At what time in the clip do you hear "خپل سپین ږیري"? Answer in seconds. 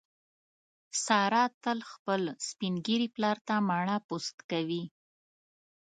1.91-3.07